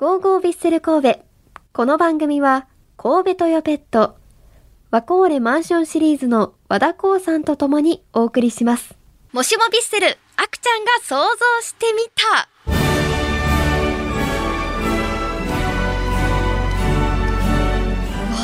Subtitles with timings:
[0.00, 1.20] ゴーゴービッセル神戸。
[1.74, 2.66] この番組は、
[2.96, 4.16] 神戸トヨペット、
[4.90, 8.96] ワコーレマンションシリーズの和田光さんと共にお送りします。
[9.32, 12.48] もしもビッセル、あくちゃんが想像してみた。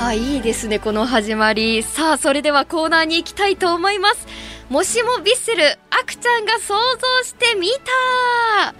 [0.00, 1.84] わあ、いいですね、この始まり。
[1.84, 4.26] さあ、それではコーナーに行きたいと思います。
[4.70, 8.74] もしもビッセル、あくちゃんが想像してみた。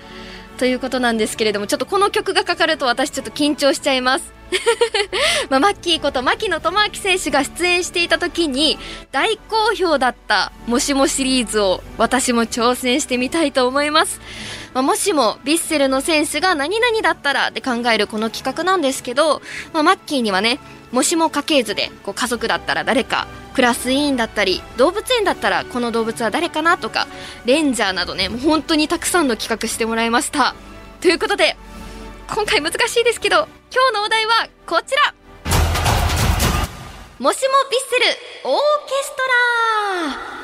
[0.59, 4.33] ということなんですけれども、ちょっとこの曲がかかると私ちょっと緊張しちゃいます。
[5.51, 8.79] まあ、マッキーこと牧野智明選手が出演していた時に
[9.11, 14.21] 大好評だったもしもシリーズを私も挑戦してみたいと思います。
[14.75, 19.41] まあ、もしもヴィッセルの選手が何々だったらって考えるこの企画なんですけど、
[19.73, 20.59] まあ、マッキーにはね、
[20.93, 27.07] もしも家系図でこう家族だったら誰か、クラス委員だったり、動物園だったらこの動物は誰かなとか、
[27.47, 30.55] レンジャーなどね、もう本当にたくさんの企画してもらいました。
[31.01, 31.57] ということで、
[32.29, 35.15] 今回難しいですけど、今日のお題はこちら
[37.19, 39.17] もしもヴィッセルオーケスト
[40.29, 40.35] ラ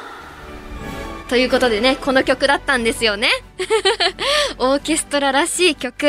[1.29, 3.29] ということでね、この曲だったんですよね。
[4.59, 6.07] オーケストラらしい曲。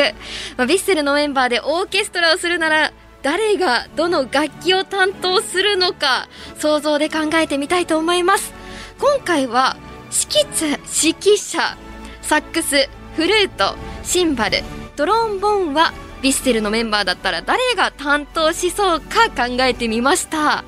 [0.56, 6.28] まあ、ヴィッセルのメンバーでオーケストラをするなら、誰がどの楽器を担当するのか、
[6.58, 8.52] 想像で考えてみたいと思います。
[8.98, 9.76] 今回は、
[10.10, 11.76] 指揮者、指揮者、
[12.20, 14.62] サックス、フルート、シンバル、
[14.96, 15.92] トロンボーンは
[16.22, 20.64] ヴィッセルのメンバーだったら誰が担当しそうか考えてみました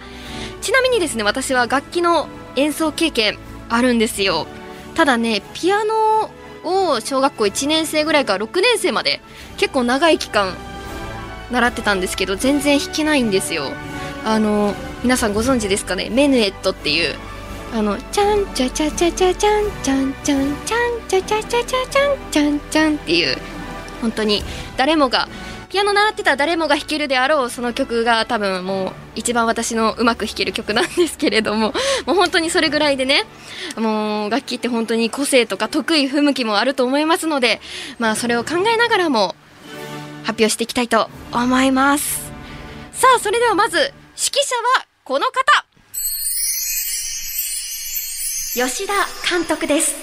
[0.60, 4.46] ちなみにですね私は楽器の演奏経験あるんですよ
[4.94, 6.30] ただねピアノ
[6.64, 9.20] を小学校1年生ぐらいから6年生まで
[9.56, 10.54] 結構長い期間
[11.50, 13.72] 習ってたんですけど全然弾けないんですよ。
[14.24, 16.08] あの皆さんご存知ですかね？
[16.10, 17.14] メヌエットっていう
[17.74, 23.36] あのチャンチャチャチャチャチャンチャンチャンチャンチャチャチャチャチャンチャンチャンっていう
[24.00, 24.42] 本当に
[24.76, 25.28] 誰もが
[25.68, 31.74] ピアノ習ってたら誰もが弾けるであろうその曲が多分もう一番私のうまく弾ける曲なんですけれども
[32.06, 33.24] もう本当にそれぐらいでね
[33.76, 37.60] もう楽器って本当に個性とか得意不向きもあると思いますので
[37.98, 39.34] まあそれを考えながらも
[40.24, 42.32] 発表していきたいと思います。
[42.92, 43.92] さあそれではまず指揮
[44.42, 45.34] 者はこの方。
[48.54, 48.92] 吉田
[49.28, 49.96] 監督です。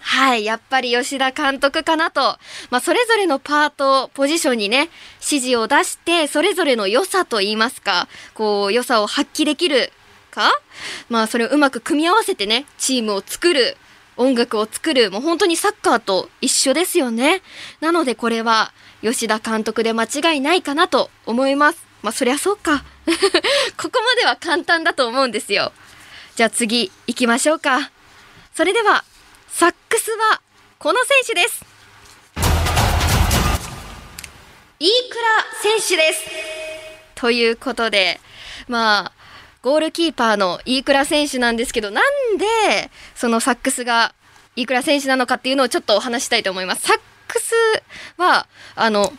[0.00, 2.38] はい、やっぱり吉田監督かなと。
[2.70, 9.92] まあ、それぞれのパート、ポジションにね、指示を出して、それぞれの良さと言いますか、こう、良さを発揮できる
[10.30, 10.50] か？
[11.10, 13.76] まあ、それをうまく組み合わせてね、チームを作る、
[14.16, 17.42] 音楽を作る、もう本当にサッカーと一緒ですよね。
[17.80, 18.72] なのでこれは、
[19.02, 21.86] 吉田監督で間違いないかなと思います。
[22.02, 22.84] まあ、そりゃそうか。
[23.76, 25.72] ここまでは簡単だと思うんですよ。
[26.34, 27.90] じゃあ次、行きましょうか。
[28.54, 29.04] それでは、
[29.48, 30.40] サックスは
[30.78, 31.64] この選手です。
[34.78, 36.22] 飯倉選手です。
[37.14, 38.20] ということで、
[38.68, 39.15] まあ、
[39.66, 42.46] ゴールキーパーの飯倉選手なんですけど、なんで
[43.16, 44.14] そのサックスが
[44.54, 46.82] 飯倉選手なのかっていうのをちょっとお話したいと思います。
[46.82, 47.52] サックス
[48.16, 48.46] は、
[48.76, 49.12] あの、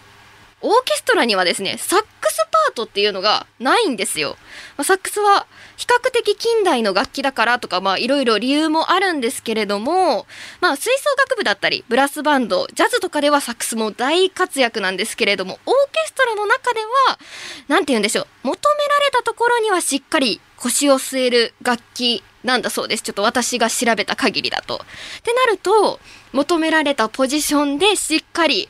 [0.61, 4.37] オーケストラにはですね、サックスパートっていうのがないんですよ。
[4.75, 10.27] まあ、サックスは比較的近代の楽器だからとか、まあいろいろ理由もあるんですけれども、
[10.59, 17.19] まあ吹奏楽部だったり、ブラスバンド、ジャズとかではサックスも大活躍なんですけれども、オーケストラの中では、
[17.67, 23.03] なんて言うんでしょう、求められたところにはしっかり腰を据える楽器なんだそうです。
[23.03, 24.75] ちょっと私が調べた限りだと。
[24.75, 24.79] っ
[25.21, 25.99] てなると、
[26.33, 28.69] 求められたポジションでしっかり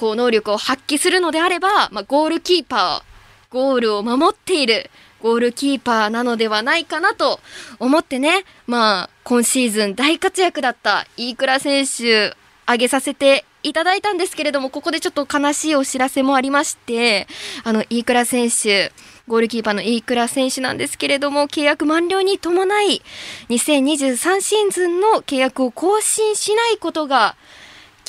[0.00, 4.88] こう能力を発揮するのであれば、まあ、ゴールキーパー、ゴールを守っている
[5.20, 7.38] ゴールキーパーなのではないかなと
[7.78, 12.34] 思ってね、まあ、今シーズン大活躍だった飯倉選手、
[12.64, 17.26] 挙げさせていただいたんですけれども、ここでちょっと悲しいお知らせもありまして、
[17.64, 18.92] あの、飯倉選手、
[19.28, 23.02] ゴールキーパーの飯倉選手なんですけれども、契約満了に伴い、
[23.50, 27.36] 2023シーズンの契約を更新しないことが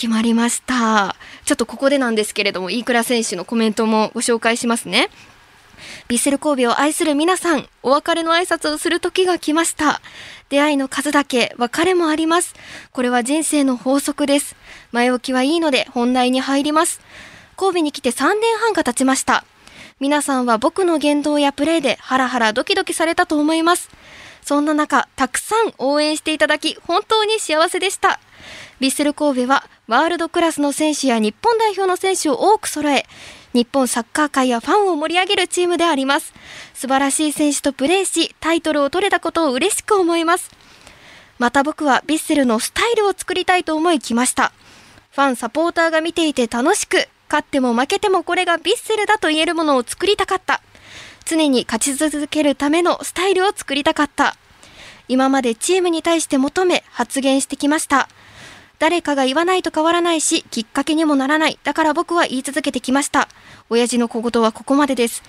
[0.01, 1.15] 決まりました。
[1.45, 5.11] ちょっとここでなんですけれども、飯倉選手のコメントもご紹介しますね。
[6.07, 10.01] ビッセル神戸を愛する皆さん、お別れの挨拶をする時が来ました。
[10.49, 12.55] 出会いの数だけ別れもあります。
[12.91, 14.55] これは人生の法則です。
[14.91, 16.99] 前置きはいいので本題に入ります。
[17.55, 19.45] 神戸に来て3年半が経ちました。
[19.99, 23.91] 皆さんは僕の言動やプレーでハラハラドキドキされたと思います。
[24.41, 28.19] そんな中、たくさん応援していただき、本当に幸せでした。
[28.81, 33.05] ヴィッセル神戸はワールドクラスの選手や日本代表の選手を多く揃え、
[33.53, 36.33] 日本サッカー界やファンを盛り上げるチームであります。
[36.73, 40.49] 素晴らしい選手とプレーし、タイトルを取れたことを嬉しく思います。
[41.37, 44.51] また僕はヴィッセルのスタイルを作りたいと思い来ました。
[45.11, 50.59] ファン、サポーターが見ていて楽しく、勝っても負けてもこれがヴィッセルだと言えるものを作りたかった。
[51.25, 54.35] 常に勝ち続けるためのスタイルを作りたかった。
[55.07, 58.09] 今までチームに対して求め発言してきました。
[58.81, 61.59] 誰かが言わないと変わらないし、きっかけにもならない。
[61.63, 63.29] だから僕は言い続けてきました。
[63.69, 65.21] 親父の小言はここまでです。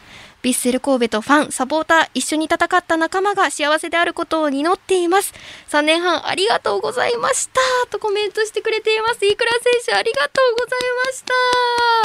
[0.42, 5.34] ヴィッセル神戸とファン、サポーター、一緒に戦った仲間が幸せであることを祈っています。
[5.68, 7.60] 3年半ありがとうございました。
[7.90, 9.18] とコメントしてくれています。
[9.22, 11.24] 飯倉選手ありがとうございまし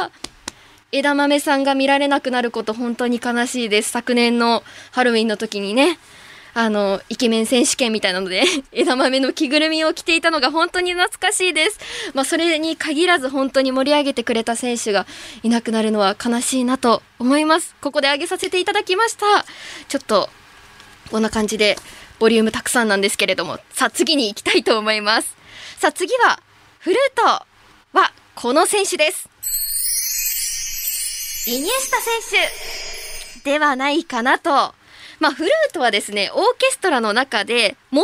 [0.09, 0.27] た。
[0.91, 3.91] 枝豆さんが見られなくなること本当に悲しいです。
[3.91, 5.97] 昨年のハロウィンの時にね、
[6.59, 8.41] あの、イケメン選手権みたいなので
[8.73, 11.77] 枝豆の着ぐるみを着ていたのが本当に懐かしいです。
[12.15, 15.05] まあ、それに限らず本当に盛り上げてくれた選手が
[15.43, 17.75] いなくなるのは悲しいなと思います。
[17.79, 19.45] ここで挙げさせていただきました。
[19.87, 20.31] ちょっと、
[21.11, 21.77] こんな感じで、
[22.17, 25.35] ボリュームたくさんなんですけれども、さあ次に行きたいと思います。
[25.77, 26.41] さあ次は、
[26.79, 29.29] フルートはこの選手です。
[31.45, 32.49] イニエスタ選
[33.43, 34.73] 手ではないかなと
[35.19, 38.01] まあ、フルートはですね、オーケストラの中で最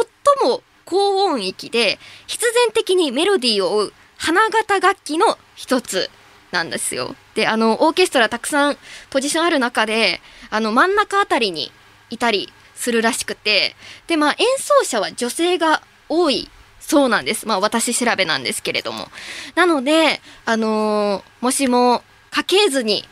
[0.49, 6.09] も高音域で必然的にメロディーを追う花形楽器の一つ
[6.51, 7.15] なんですよ。
[7.35, 8.77] で、あの、オーケストラたくさん
[9.09, 11.71] ポジションある中で、あの、真ん中あたりに
[12.09, 13.75] いたりするらしくて、
[14.07, 16.49] で、まあ、演奏者は女性が多い
[16.79, 17.47] そうなんです。
[17.47, 19.07] まあ、私調べなんですけれども。
[19.55, 23.05] なので、あのー、もしも家系図に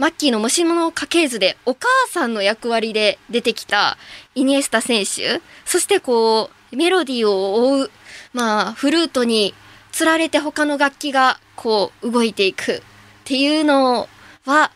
[0.00, 3.98] マッキーのもしもの家系図でお母さんの役割で出てきた
[4.34, 7.90] イニエスタ選手、そしてこう、メロディーを追う、
[8.32, 9.54] まあ、フルートに
[9.92, 12.76] つられて他の楽器がこう動いていく。
[12.76, 12.82] っ
[13.24, 14.08] ていうの
[14.46, 14.70] は、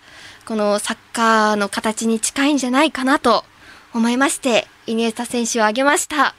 [0.45, 3.47] このサッカーの形に近いんじゃないかなと
[3.95, 6.35] 思いまして、イニエスタ選手を挙げました。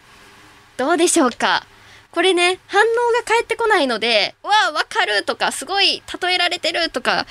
[0.78, 1.66] どうでしょうか？
[2.12, 7.26] これね、反応が返ってこないので、わあ、わかるとか、すごい例えられてるとか、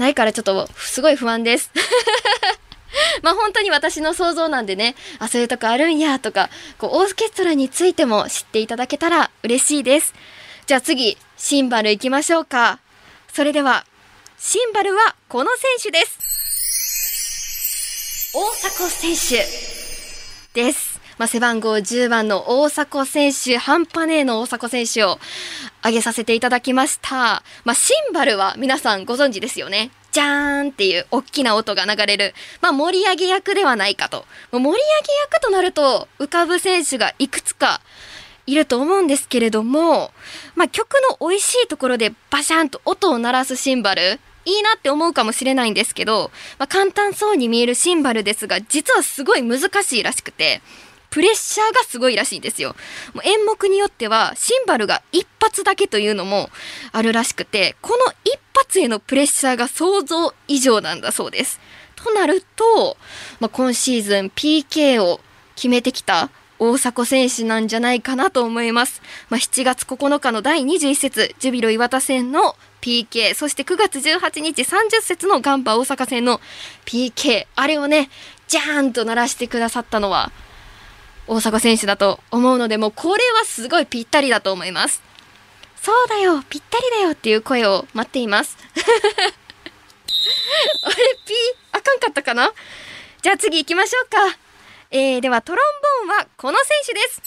[0.00, 1.70] ないからちょっとすごい不安です。
[3.22, 6.48] まあ本当に私の想像なんでね、あ、そういうとこあるんやとか、
[6.78, 10.14] こうオーケストラについても知っていただけたら嬉しいです。
[10.66, 12.80] じゃあ次、シンバル行きましょうか。
[13.32, 13.84] それでは、
[14.38, 16.18] シンバルはこの選手です。
[18.32, 19.44] 大迫選手
[20.54, 21.00] です。
[21.18, 25.18] まあ、背番号10番の大迫選手、半端ねえの大迫選手を
[25.80, 27.42] 挙げさせていただきました。
[27.64, 29.90] まあ、シンバルは皆さんご存知ですよね。
[30.12, 34.24] じゃーんっていう大きな音が流れる、まあ、盛り上げ役ではないかと。
[34.50, 34.78] 盛り上げ
[35.32, 37.80] 役となると浮かぶ選手がいくつか
[38.46, 40.10] いると思うんですけれども、
[40.56, 50.62] まあ、曲の美味しいところでバシャンと音を鳴らすシンバル、いいなって思うかもしれないんですけど、まあ、簡単そうに見えるシンバルですが、実はすごい難しいらしくて、
[51.10, 52.74] プレッシャーがすごいらしいんですよ。
[53.14, 56.50] もう演目によってはシンバルが一発だけというのも
[56.92, 61.60] あるらしくて、この一発へのプレッシャーが想像以上なんだそうです。
[61.96, 62.96] となると、
[63.40, 65.20] まあ、今シーズン PK を
[65.54, 69.02] 決めてきた大迫選手なんじゃないかなと思います。
[69.30, 76.40] まあ、7月9日の第21節、ジュビロ磐田戦の PK、そして9月18日30節のガンバ大阪戦の
[76.84, 78.10] PK、あれをね、
[78.46, 80.32] ジャーンと鳴らしてくださったのは、
[81.30, 85.00] 大迫選手だと思うので、もうこれはすごいぴったりだと思います。
[85.80, 88.58] そうだよ、ぴったりだよっていう声を待っています。
[90.82, 90.94] あれ、
[91.24, 91.36] ピー、
[91.70, 92.52] あかんかったかな？
[93.22, 94.38] じゃあ次行きましょうか。
[94.90, 97.22] えー、ではトロンボーンはこの選手です。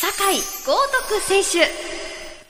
[0.00, 1.70] 酒井豪徳選手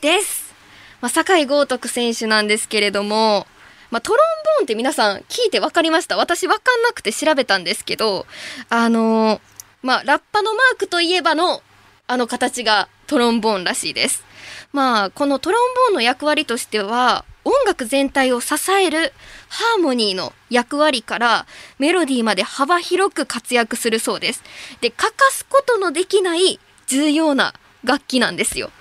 [0.01, 0.51] です。
[0.99, 3.45] まあ、酒井豪徳選手なんですけれども、
[3.93, 4.17] まあ、トロン
[4.57, 6.17] ボーンって皆さん聞いて分かりました？
[6.17, 8.25] 私分かんなくて調べたんですけど、
[8.69, 9.39] あのー、
[9.83, 11.61] まあ、ラッパのマークといえばの
[12.07, 14.23] あの形がトロンボーンらしいです。
[14.71, 19.13] まあ、このトロンボーンの役割としては、音楽全体を支える
[19.47, 21.45] ハーモニーの役割から
[21.77, 24.41] メロディーまで幅広く活躍するそうです。
[24.81, 28.71] で、欠かすことのできない重要な楽器なんですよ。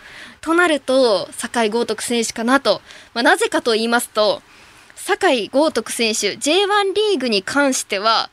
[0.40, 2.81] となると、酒井豪徳選手かなと。
[3.12, 4.40] まあ、なぜかと言いますと、
[5.04, 8.30] 酒井豪徳選手 J1 リーグに関しては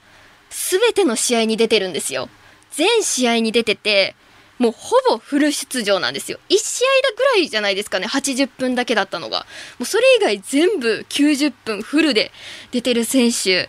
[0.52, 2.30] 全ての試合に出てるんですよ。
[2.72, 4.16] 全試合に出てて
[4.60, 6.38] もうほぼフル出場なんですよ。
[6.50, 9.48] 1試合だぐらいじゃないですかね80分だけだったのが。
[9.80, 12.32] もうそれ以外全部90分フルで
[12.70, 13.68] 出てる選手。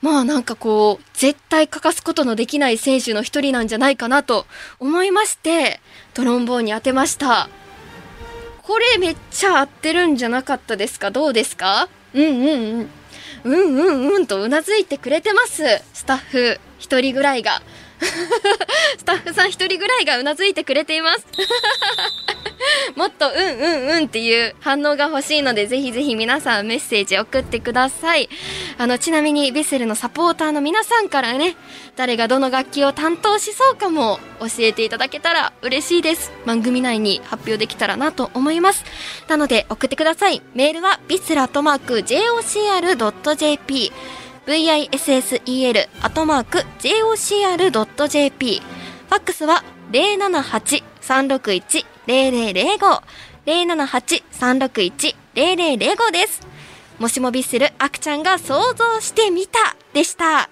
[0.00, 4.46] まあなんかこう絶対欠かすことのできない選手の一人なんじゃないかなと
[4.78, 5.80] 思いまして
[6.14, 7.48] トロンボーンに当てました。
[8.62, 11.10] これめっちゃ合ってるんじゃなかったですか？
[11.10, 11.88] どうですか？
[12.14, 12.90] うんうんうん。
[13.44, 15.62] うんうんうんとうなずいてくれてます。
[15.92, 17.62] スタッフ一人ぐらいが。
[18.98, 21.26] スタッフさん一人ぐらいがうなずいてくれています。
[22.96, 28.28] もっとうんうんうんっていう反応が欲しいのでぜひぜひ皆さんメッセージ送ってください。
[28.78, 31.56] あのちなみにヴィッセルのサポーターの皆さんからね
[31.96, 36.32] 誰がどの楽器を担当しそうかも教えていただけたら嬉しいです。
[36.46, 38.84] 番組内に発表できたらなと思います。
[39.28, 40.42] なので送ってください。
[40.54, 43.92] メールはビッセルアットマーク JOCR.jp
[44.48, 53.02] vissel アットマーク JOCR.jp ファックスは078-361 0005、
[53.46, 56.46] 078-361-0005です
[56.98, 60.50] もしもビッセルあくちゃんが想像してみたでした